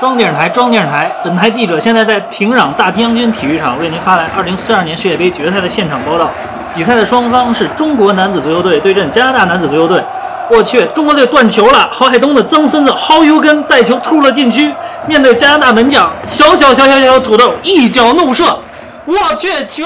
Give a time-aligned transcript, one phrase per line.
[0.00, 1.14] 装电视台，装电视台。
[1.22, 6.30] 本台记者现在在平壤大将军体育场为您发来2042年世界杯决赛的现场报道。
[6.74, 10.02] 比赛的双方是中国男子足球队对阵加拿大男子足球队。
[10.50, 11.86] 我去，中国队断球了！
[11.92, 14.74] 郝海东的曾孙子郝尤根带球突入了禁区，
[15.06, 18.58] 面对加拿大门将小小小小小土豆，一脚怒射。
[19.04, 19.84] 我去，球！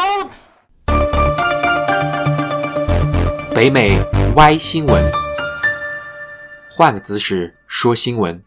[3.53, 3.99] 北美
[4.37, 5.11] Y 新闻，
[6.71, 8.40] 换个姿势说新闻。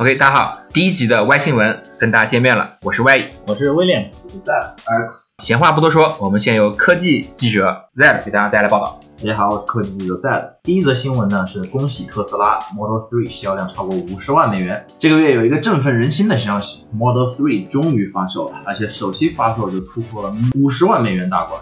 [0.00, 4.52] OK，大家好，第一集的 Y 新闻跟大家见面了，我是 Y，我是威廉，我是 Z
[4.84, 5.34] X。
[5.40, 9.00] 闲话不多说，我们先由科技记者 Z 给大家带来报道。
[9.18, 10.28] 大家好，我是科技记者 Z。
[10.62, 14.86] 第一则新闻呢是恭喜特斯拉 Model 3销量超过五十万美元。
[15.00, 21.60] 这个月有一个振奋人心的消息，Model 3终于发售了，而且首期发售就突破了五十万美元大关。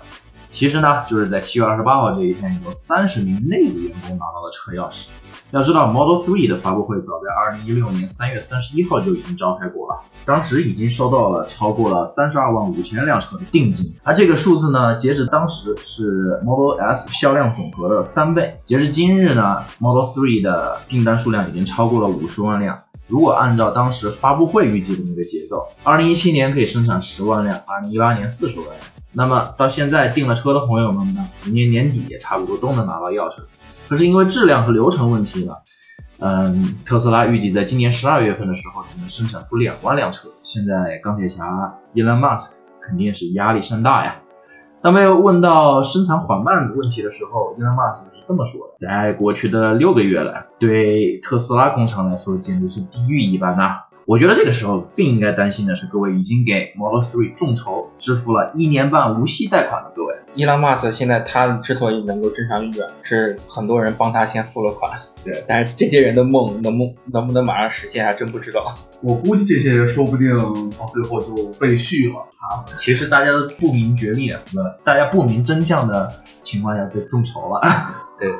[0.50, 5.06] 其实呢，就是在七月二十八号这一天，有三十名内部员工拿到了车钥匙。
[5.56, 18.60] 要知道，Model 3的发布会早在二零一六年三月三十一号就已经召开过了，当时已经收到了超过了三十二万五千辆车的定金，而这个数字呢，截止当时是 Model S 销量总和的三倍。
[18.66, 22.78] 截至今日呢，Model 3的订单数量已经超过了五十万辆。
[23.06, 28.76] 如果按照当时发布会预计的那个节奏，二零一七年可以生产十万辆，二零一八年四十万辆。
[29.12, 33.36] 那么到现在订了车的朋友们呢，明年年底也差不多都能拿到钥匙。
[33.88, 35.62] 可是因为质量和流程问题了，
[36.18, 40.28] 嗯，特斯拉预计在今年十二月份的时候才能生产出两万辆车。
[40.42, 41.44] 现在钢铁侠
[41.92, 44.16] 伊隆马斯克肯定是压力山大呀。
[44.82, 53.82] 当被问到生产缓慢问题的时候，伊隆马斯克是这么说的：在过去的六个月来，对特斯拉工厂来说简直是地狱一般呐。
[54.04, 60.14] 我觉得这个时候更应该担心的是各位已经给 Model 3众筹支付了一年半无息贷款的各位。
[60.36, 64.92] 伊朗马斯现在他之所以能够正常运转，是很多人帮他先付了款。
[65.24, 68.74] 对，但是这些人的梦能梦能不能马上实现，还真不知道。
[69.02, 70.38] 我估计这些人说不定
[70.78, 72.20] 到最后就被续了。
[72.20, 74.62] 啊，其实大家都不明觉厉，是吧？
[74.84, 76.12] 大家不明真相的
[76.44, 77.60] 情况下被众筹了。
[78.18, 78.30] 对，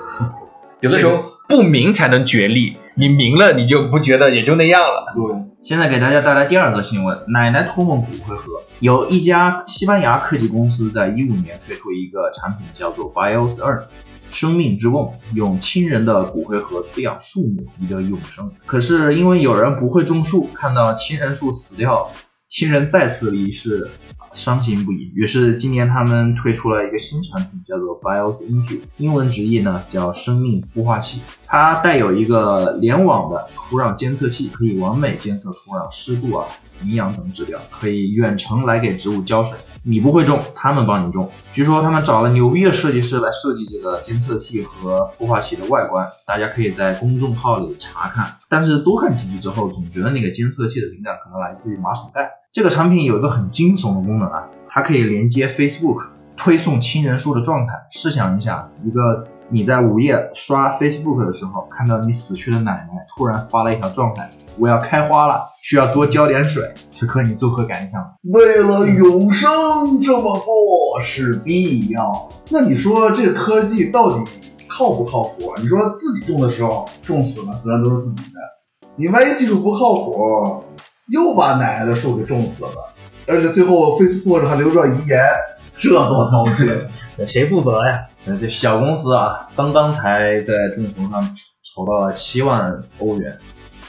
[0.81, 5.13] 有的时候不明才能觉厉，你明了你就不觉得也就那样了。
[5.15, 5.37] 对。
[5.63, 8.63] 现在给大家带来第二则新闻：奶奶托梦骨灰盒。
[8.81, 13.85] 有一家西班牙科技公司在一五年推出一个产品，叫做 Bios 二，
[14.31, 18.49] 生命之瓮，用亲人的骨灰盒滋养树木，以得永生。
[18.65, 22.09] 可是因为有人不会种树，看到亲人树死掉，
[22.49, 23.89] 亲人再次离世。
[24.33, 31.23] 伤心不已，于是今年他们推出了一个新产品，叫做 Bios i n c u 英文直译呢叫生命孵化器。
[31.47, 36.45] 它带有一个联网的土壤监测器，可以完美监测土壤湿度啊、
[36.85, 39.53] 营养等指标，可以远程来给植物浇水。
[39.89, 41.31] 你不会种，他们帮你种。
[41.53, 48.35] 据说他们找了牛逼的设计师来设计这个监测器和孵化器的外观，大家可以在公众号里查看。
[48.49, 52.29] 但是多看几次之后，总觉得那个监测器的灵感可能来自于马桶盖。
[52.53, 56.03] 这个产品有一个很惊悚的功能啊，它可以连接 Facebook，
[56.37, 57.75] 推送亲人树的状态。
[57.93, 68.01] 试想一下，一个你在午夜刷 Facebook 的时候，看到你死去的奶奶突然发了一条状态：“我要开花了，需要多浇点水。”此刻你作何感想？
[68.33, 72.29] 为了永生这么做是必要。
[72.51, 74.23] 那你说这个科技到底
[74.69, 75.53] 靠不靠谱？
[75.57, 78.39] 你说自己种的时候种死了，自然都是自己的。
[78.95, 80.63] 你万一技术不靠谱？
[81.09, 82.71] 又把奶奶的树给种死了，
[83.27, 85.21] 而且最后 Facebook 上还留着遗言，
[85.79, 86.69] 这多糟心！
[87.27, 88.07] 谁负责呀？
[88.25, 93.37] 这小公司啊，刚刚才在众筹上筹到了七万欧元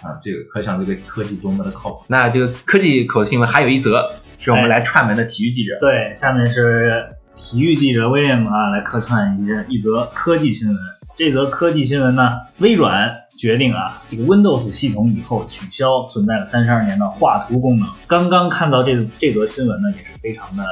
[0.01, 2.05] 啊，这个可想这个科技多么的靠谱。
[2.07, 4.09] 那这个科技口的新闻还有一则，
[4.39, 5.77] 是我们来串门的体育记者。
[5.79, 10.77] 对，下面是体育记者威廉姆啊，来客串一些一则科技新闻。
[11.15, 17.89] 这则科技新闻呢，微软决定啊，这个 Windows 系统以后取消存在了三十二年的画图功能。
[18.05, 20.63] 刚刚看到这这则新闻呢，也是非常的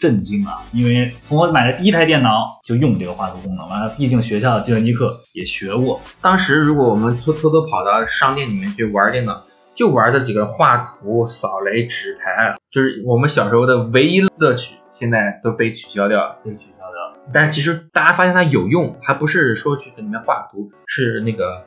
[0.00, 6.00] 震惊啊，因为从我买的第一台电脑就用这个画图功能完了，毕竟学校的计算机课也学过。
[6.22, 9.42] 当时如果我们偷偷偷跑到商店里面去玩电脑，
[9.74, 17.30] 就玩这几个画图、扫雷、纸牌，就是我们小时候的唯一乐趣，现在都被取消掉了，被取消掉了。
[17.32, 21.66] 但其实大家发现它有用，还不是说去在里面画图，是那个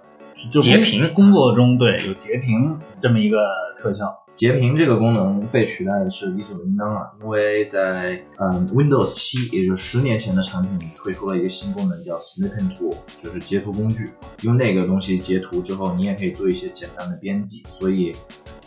[0.60, 1.14] 截屏。
[1.14, 3.38] 工作中对有截屏这么一个
[3.78, 4.23] 特效。
[4.36, 14.10] 截屏这个功能被取代的是理所应当啊，因为在嗯 Windows 七，也就是十年前的产品里推出了一个新功能叫 Snipping Tool，就是截图工具。
[14.42, 17.62] 用那个东西截图之后，你也可以做一些简单的编辑。
[17.68, 18.12] 所以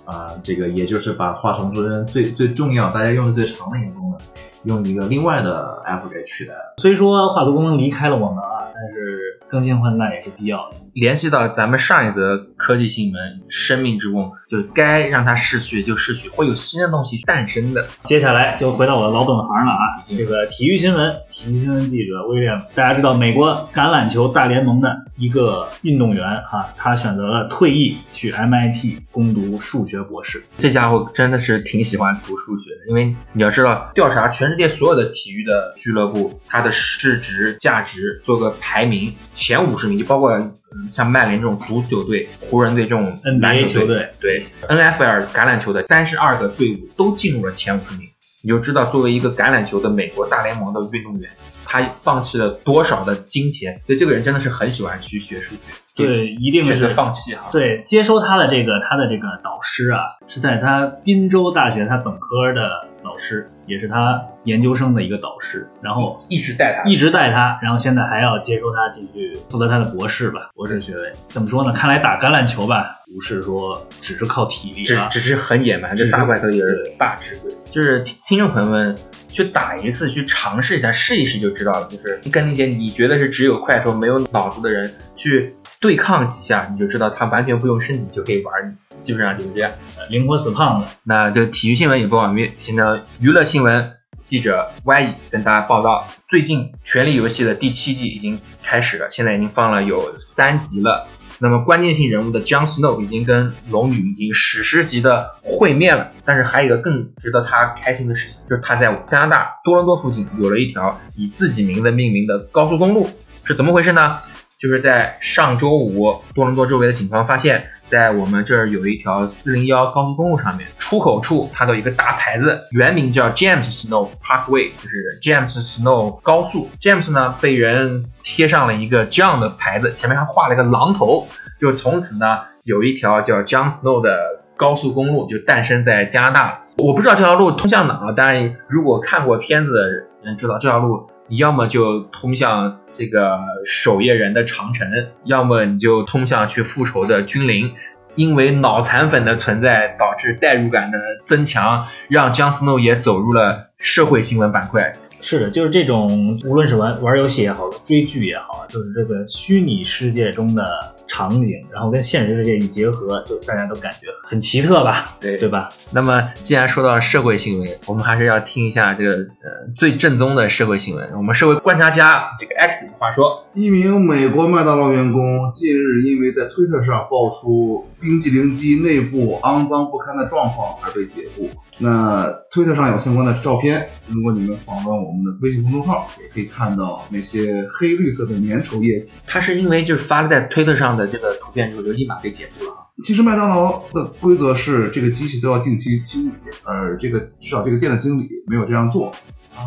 [0.04, 4.20] 啊、这个也就是把话筒中最最重要、大家用的最长的一个功能，
[4.62, 6.74] 用一个另外的 app 给取代了。
[6.80, 10.76] 虽说画图功能离开了我们啊，但是更新换代也是必要的。
[10.96, 17.86] 联系到咱们上一则科技新闻，生命之瓮就该让它逝去就逝去，会有新的东西诞生的。
[18.04, 30.42] 接下来就回到我的老本行了啊，这个体育新闻，体育新闻记者威廉，大家知道美国橄榄球大联盟的一个运动员哈、他选择了退役去 MIT 攻读数学博士。
[30.56, 40.54] 这家伙真的是挺喜欢读数学的，因为你要知道，调查全世界所有的体育的俱乐部，它的市值、价值做个排名，前五十名就包括嗯
[40.92, 43.02] 像曼联这种足球队、湖人队这种
[43.40, 48.06] 篮 NBA 球球队对 NFL 橄榄球的三十二个队伍都进入了前五十名，
[48.42, 51.30] 你就知道作为一个橄榄球的美国大联盟的运动员，
[51.64, 53.80] 他放弃了多少的金钱。
[53.86, 55.60] 所以这个人真的是很喜欢去学数学，
[55.94, 57.48] 对，一定是放弃哈。
[57.52, 71.12] 对，接收他的这个他的这个导师啊，是在他宾州大学他本科的老师，也是他研究生的一个导师，然后一直带他，一直带他，然后现在还要接收他继续负责他的博士吧，博士学位。
[71.28, 71.72] 怎么说呢？
[71.72, 77.50] 看来打橄榄球吧，不是说只是靠体力啊，只只是很野蛮，这大块头也是大智慧。
[77.70, 78.96] 就是听听众朋友们
[79.28, 81.88] 去打一次，去尝试一下，试一试就知道了。
[81.90, 88.74] 就是跟那些你觉得是只有快手没有脑子的人去对抗几下，你就知道他完全不用身体就可以玩你。
[88.98, 89.70] 基本上就是这样。
[90.08, 90.86] 灵活死胖子。
[91.04, 93.92] 那这体育新闻也不网约，现在娱乐新闻
[94.26, 101.08] 记者 Y 跟大家报道，最近《权力游戏》的第七季已经开始了，现在已经放了有三集了。
[101.38, 113.08] 那么关键性人物的 Jon Snow 已经跟龙女已经史诗级的会面了，但是还有一个更值得他开心的事情，就是他在加拿大多伦多附近有了一条以自己名字命名的高速公路，
[113.44, 114.18] 是怎么回事呢？
[114.58, 126.68] 就是在上周五，多伦多周围的警方发现，在我们这儿有一条401高速公路上面，出口处它都有一个大牌子，原名叫 James Snow Parkway，就是 James Snow 高速。
[126.80, 131.28] James 呢被人贴上了一个 John 的牌子，前面还画了一个狼头，
[131.60, 134.18] 就从此呢有一条叫 John Snow 的
[134.56, 136.62] 高速公路就诞生在加拿大。
[136.78, 139.88] 我不知道这条路通向哪啊，当然如果看过片子的
[140.24, 141.08] 人知道这条路。
[141.28, 144.88] 你要么就通向这个守夜人的长城，
[145.24, 147.74] 要么你就通向去复仇的君临。
[148.14, 154.94] 因为脑残粉的存在，导致代入感的增强，让姜斯诺也走入了社会新闻板块。
[155.20, 165.16] 是的，就是这种，无论是玩玩游戏也好，追剧也好，就是这个虚拟世界中的场景，然后跟现实世界一结合，就大家都感觉很奇特吧？
[165.20, 165.70] 对对吧？
[165.90, 171.10] 那么，既然说到社会新闻，我们还是要听一下这个呃最正宗的社会新闻。
[171.16, 181.48] 我们社会观察家这个 X 话说，一名美国麦当劳员工近日因为在推特上爆出冰激凌机内部肮脏不堪的状况而被解雇。
[181.78, 189.10] 那推特上有相关的照片，如果你们访问我们的微信公众号，也可以看到那些黑绿色的粘稠液体。
[189.26, 192.72] 它是因为就是发了在推特上的这个图片之后，就立马被解雇了。
[193.04, 196.32] 其实麦当劳的规则是这个机器都要定期清理，
[196.64, 199.12] 而这个至少这个店的经理没有这样做。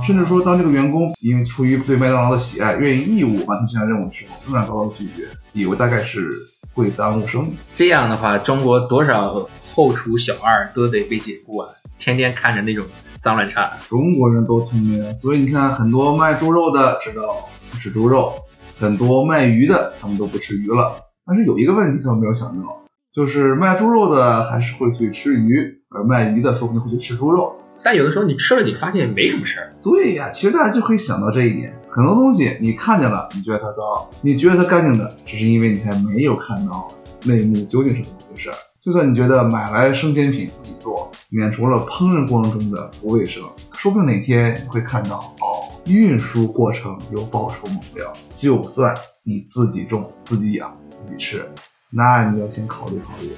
[0.08, 6.28] 甚至说，当这个员工因为出于对麦当劳的喜爱，愿意义务完成这项任务的时候，仍然遭到拒绝，以为大概是
[6.74, 7.52] 会耽误生意。
[7.76, 11.70] 这样的话，中国多少后厨小二都得被解雇啊！
[12.00, 12.84] 天天看着那种
[13.22, 13.72] 脏乱差。
[13.88, 18.34] 中国人都聪明，所以你看，很多卖猪肉的知道不吃猪肉，
[18.80, 20.96] 很多卖鱼的他们都不吃鱼了。
[21.28, 22.82] 但是有一个问题他们没有想到，
[23.14, 27.56] 就是卖猪肉的还是会去吃鱼，而卖鱼的说不定会去吃猪肉。
[27.84, 29.74] 但有的时候你吃了，你发现没什么事儿。
[29.84, 31.74] 对呀，其实大家就可以想到这一点。
[31.90, 36.88] 很多东西你看见了，你觉得它脏；你觉得它干净的，只是因为你还没有看到
[37.24, 38.50] 内幕究竟是怎么回事。
[38.82, 43.44] 就算你觉得买来生鲜品自己做，免除了烹饪过程中的不卫生，
[43.74, 48.14] 说不定哪天你会看到哦，运输过程有爆出猛料。
[48.34, 51.46] 就算你自己种、自己养、自己吃，
[51.90, 53.36] 那你要先考虑考虑，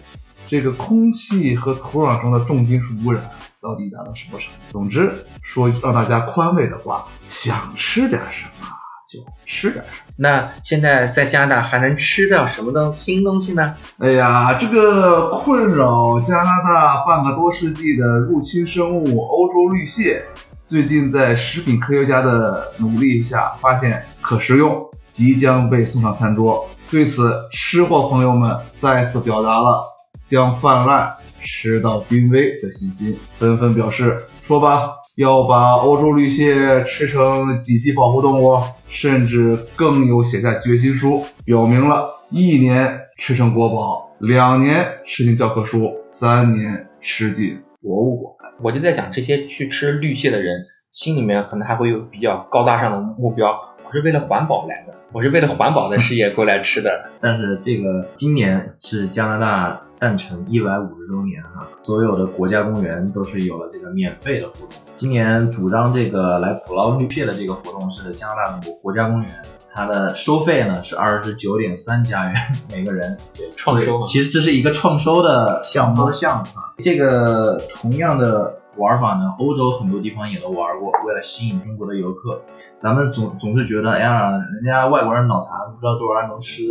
[0.47, 3.23] 这个空气和土壤中的重金属污染
[3.59, 4.71] 到底达到什么程度。
[4.71, 8.70] 总之，说让大家宽慰的话，想吃点什么
[9.11, 9.91] 就吃点啥。
[10.15, 13.75] 那现在在加拿大还能吃到什么东新东西呢？
[13.97, 20.23] 哎呀，这个困扰加拿大半个多世纪的入侵生物欧洲绿蟹，
[20.65, 26.65] 最近在食品科学家的努力下，发现可食用，即将被送上餐桌。
[26.89, 29.81] 对此，吃货朋友们再次表达了
[30.23, 34.89] 将泛滥吃到濒危的信心，纷纷表示：“说吧，
[35.21, 38.59] 要把欧洲绿蟹吃成几级保护动物，
[38.89, 48.35] 甚至更有写下决心书，表明了一年吃成国宝，两年吃进教科书，三年吃进博物馆。
[48.63, 53.59] 我就在想，这些去吃绿蟹的人，心里面可能还会有比较高大上的目标。
[53.85, 57.11] 我是为了环保来的，我是为了环保的事业过来吃的。
[57.21, 64.69] 但是这个今年是加拿大诞辰一百五十周年哈，所有的国家公园都是有了这个免费的活动。
[64.97, 69.29] 今年主张这个来捕捞绿蟹的这个活动是加拿大某国家公园，
[69.71, 72.35] 它的收费呢是二十九点三加元
[72.71, 73.15] 每个人。
[73.55, 76.73] 创收嘛其实这是一个创收的项目项目啊。
[76.79, 80.91] 这个同样的玩法呢，欧洲很多地方也都玩过。
[81.05, 82.41] 为了吸引中国的游客，
[82.79, 86.63] 咱们总总是觉得，哎呀，人家外国人脑残，不知道这玩意儿能吃，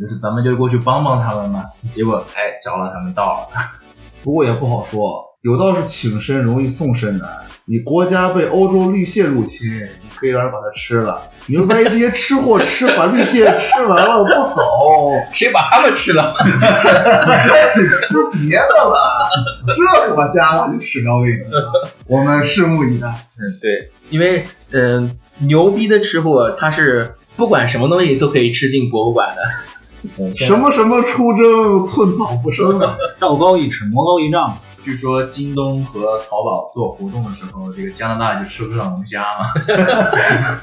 [0.00, 1.64] 于是咱们就过去帮帮他们嘛。
[1.94, 3.62] 结果哎，着了他们道了。
[4.24, 7.28] 不过也不好说，有道是请神容易送神难。
[7.66, 9.70] 你国家被欧洲绿蟹入侵，
[10.02, 11.22] 你可以让人把它吃了。
[11.46, 16.34] 你说万一这些吃货吃把绿蟹吃完了不走， 谁把他们吃了？
[16.36, 19.28] 开始吃别的了，
[19.76, 21.72] 这国家伙就始料未及了。
[22.06, 23.06] 我们拭目以待。
[23.06, 25.10] 嗯，对，因为嗯、呃
[25.46, 29.42] 牛逼的吃货他是不管什么东西都可以吃进博物馆的。
[30.36, 32.96] 什么什么出征，寸草不生啊！
[33.18, 34.56] 道高一尺，魔高一丈。
[34.82, 39.52] 据说京东和淘宝做活动的时候，这个加拿大就吃不上龙虾嘛。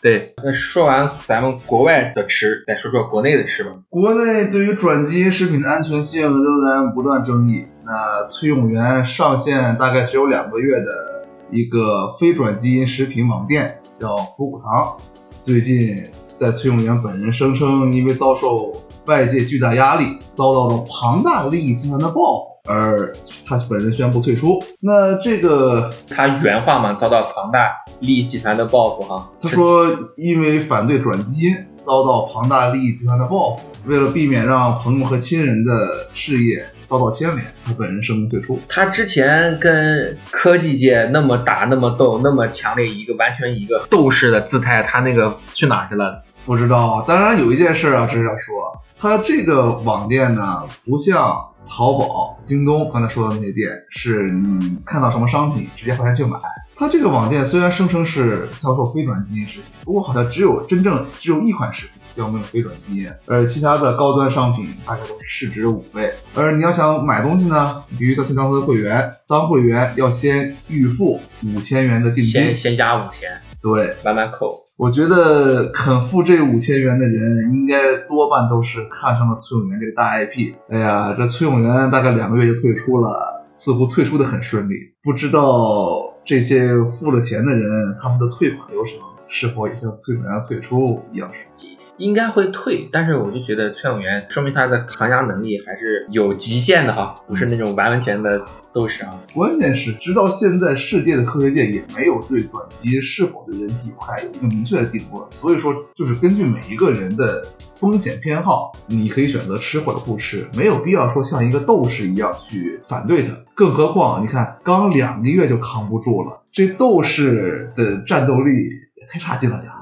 [0.00, 3.70] 对，那说完咱们国外的吃，再说说国内的吃吧。
[3.90, 7.66] 国内对于转基因食品的安全性仍然不断争议。
[7.84, 14.96] 那崔永元上线大概只有两个月的一个非转基因食品网店叫虎骨堂，
[15.42, 16.04] 最近
[16.38, 18.72] 在崔永元本人声称因为遭受
[19.06, 23.12] 外界巨大压力，遭到了庞大利益集团的报复，而
[23.44, 24.62] 他本人宣布退出。
[24.80, 29.28] 那这个他原话嘛，遭到庞大利益集团的报复哈。
[29.40, 29.84] 他说，
[30.16, 33.64] 因为反对转基因，遭到庞大利益集团的报复。
[33.86, 38.60] 为了避免让朋友和亲人的事业遭到牵连，他本人声明退出。
[38.68, 46.22] 他之前跟科技界那么打、那么斗、那么强烈一个完全一个斗士的姿态，他那个去哪去了？
[46.48, 51.38] 不知道啊，当然有一件事啊，这是要说，它这个网店呢，不像
[51.68, 56.38] 淘宝、京东刚才说的那些店，是你看到什么商品直接花钱去买。
[56.74, 66.10] 它这个网店虽然声称是销售非转基因食品，不过好像只有真正只有一款食品标明了非转基因，而其他的高端商品大概都是市值五倍。
[66.34, 74.64] 而你要想买东西呢，你必须先当他的会员，当会员要先预付五千元的定金先，先加五千，对，慢慢扣。
[74.78, 80.54] 我觉得肯付这五千元的人，应该多半都是看上了崔永元这个大 IP。
[80.68, 84.74] 哎呀，这崔永元大概两个月就退出了，似乎退出的很顺利。
[85.02, 88.94] 不知道这些付了钱的人，他们的退款流程
[89.26, 91.76] 是否也像崔永元退出一样顺利？
[91.98, 98.40] 应该会退，但是我就觉得崔永元说明他的抗压能力还是有极限的哈，不是那种完完全的
[98.72, 99.10] 斗士啊。
[99.34, 105.22] 关键是，直到现在，世界的科学界也没有对转基因是否对人体有害有一个明确的定论。
[105.30, 113.36] 所以说，就是根据每一个人的风险偏好，你可以选择吃或者不吃，没有必要说像一个斗士一样去反对它。
[113.54, 118.52] 更何况，你看，刚两个月就扛不住了，这斗士的战斗力
[118.94, 119.72] 也太差劲了点。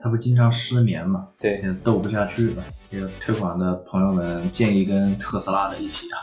[0.00, 2.62] 他不经常失眠嘛，对，也斗不下去了。
[2.90, 6.16] 这个推广的朋友们建议跟特斯拉的一起啊，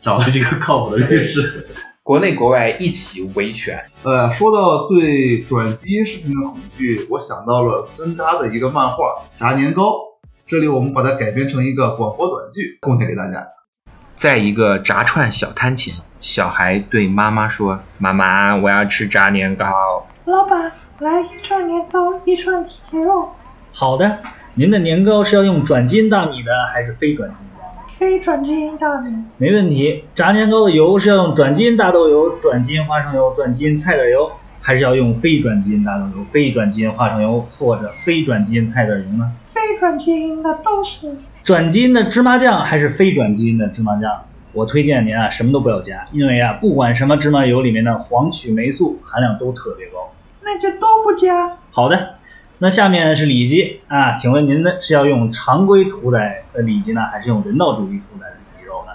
[0.00, 1.66] 找几个靠谱的律师。
[2.02, 3.78] 国内国外一起维权。
[4.02, 8.96] 呃，说到对转基因食品的恐惧，我想到了孙扎的一个漫画
[9.38, 9.90] 《炸年糕》，
[10.46, 13.46] 这里我们把它改编成一个广播短剧，贡献给大家。
[14.16, 20.06] 在一个炸串小摊前，小孩对妈妈说：“妈妈，我要吃炸年糕。
[20.24, 23.28] 老板，来一串年糕，一串蹄筋肉，
[23.72, 24.18] 好的，
[24.54, 27.48] 您的年糕是要用转基因大米的还是非转基因？
[27.96, 30.02] 非转基因大米，没问题。
[30.16, 39.30] 炸年糕的油是要用转基因大豆油、转基因花生油、转基因菜籽油，还是要用非转基因大豆油、非转基因花生油或者非转基因菜籽油呢？
[39.54, 41.16] 非转基因的都行。
[41.44, 44.24] 转基因的芝麻酱还是非转基因的芝麻酱？
[44.52, 50.10] 我推荐您啊，什么都不要加，因为啊，不管什么芝麻油里面的黄曲霉素含量都特别高。
[50.48, 51.58] 那就都不加。
[51.72, 52.14] 好的，
[52.56, 58.92] 那下面是里脊啊，请问您呢是要用常规屠宰的里脊呢，还是用人道主义屠宰的里脊肉呢？”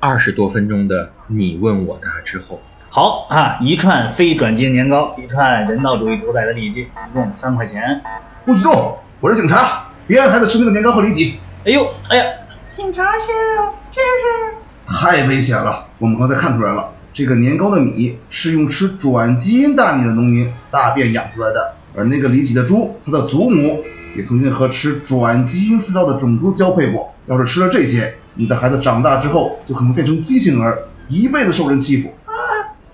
[0.00, 8.00] 二十多分钟的你问我答之后，好啊，一串非转基因年糕，一串人道主义屠宰的里脊，一共三块钱。
[8.46, 8.98] 不许动！
[9.20, 12.24] 我是警察，别让孩子吃那个年糕和里脊，哎呦，哎呀，
[12.72, 14.54] 警察先生，这是
[14.86, 15.86] 太危险了。
[15.98, 23.84] 我们刚才看出来了，这个年糕的米是用吃转基因大米的农民大便养出来的，而那个离奇的猪，它的祖母
[24.16, 27.14] 也曾经和吃转基因饲料的种猪交配过。
[27.26, 32.12] 要是吃了这些，你的孩子长大之后就可能变成畸形儿，一辈子受人欺负。
[32.24, 32.34] 啊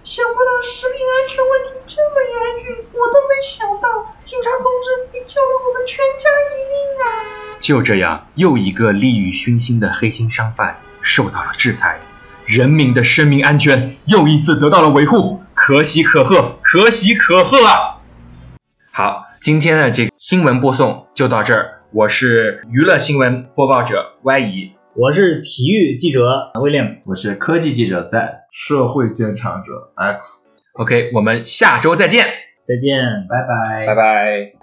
[0.05, 7.57] 想不到食品安全问题这么严峻，我都没想到，警察同志，你救了我们全家一命啊！
[7.59, 12.01] 就这样，又一个利欲熏心的黑心商贩受到了制裁，
[12.51, 18.03] 人民的生命安全又一次得到了维护，可喜可贺，可喜可贺啊！
[18.91, 26.97] 好，今天的这个新闻播送就到这儿，我是娱乐新闻播报者 Y 姨，我是体育记者 William，。
[27.07, 30.49] 我是科技记者在，社会监察者 X。
[30.73, 32.25] OK，我们下周再见，
[32.67, 33.29] 再见。
[33.29, 34.60] 拜拜拜拜。